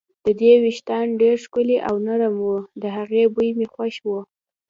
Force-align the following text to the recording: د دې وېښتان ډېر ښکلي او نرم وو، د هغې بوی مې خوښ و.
د 0.25 0.27
دې 0.39 0.53
وېښتان 0.63 1.05
ډېر 1.21 1.35
ښکلي 1.43 1.77
او 1.87 1.95
نرم 2.07 2.35
وو، 2.43 2.57
د 2.81 2.83
هغې 2.97 3.23
بوی 3.33 3.49
مې 3.57 3.67
خوښ 3.73 3.95
و. 4.07 4.09